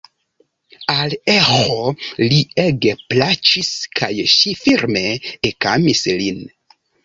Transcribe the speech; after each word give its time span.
Al 0.93 1.11
Eĥo 1.33 1.91
li 2.33 2.41
ege 2.65 2.95
plaĉis 3.03 3.71
kaj 4.01 4.13
ŝi 4.35 4.57
firme 4.65 5.07
ekamis 5.55 6.07
lin. 6.21 6.45